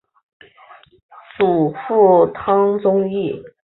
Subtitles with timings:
[1.37, 3.39] 祖父汤宗义。